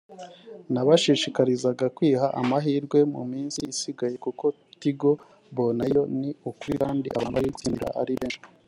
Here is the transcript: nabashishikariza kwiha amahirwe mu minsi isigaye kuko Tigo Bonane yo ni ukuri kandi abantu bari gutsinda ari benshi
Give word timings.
nabashishikariza 0.73 1.69
kwiha 1.95 2.27
amahirwe 2.41 2.99
mu 3.13 3.21
minsi 3.31 3.59
isigaye 3.73 4.15
kuko 4.25 4.45
Tigo 4.79 5.11
Bonane 5.55 5.91
yo 5.95 6.03
ni 6.19 6.29
ukuri 6.49 6.73
kandi 6.83 7.07
abantu 7.09 7.33
bari 7.35 7.49
gutsinda 7.53 7.87
ari 8.01 8.13
benshi 8.21 8.41